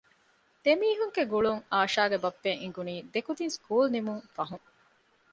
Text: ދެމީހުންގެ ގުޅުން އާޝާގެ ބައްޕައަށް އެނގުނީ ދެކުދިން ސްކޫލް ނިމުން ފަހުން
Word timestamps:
ދެމީހުންގެ 0.63 1.23
ގުޅުން 1.31 1.61
އާޝާގެ 1.73 2.17
ބައްޕައަށް 2.23 2.61
އެނގުނީ 2.63 2.95
ދެކުދިން 3.13 3.53
ސްކޫލް 3.57 3.91
ނިމުން 3.95 4.23
ފަހުން 4.35 4.67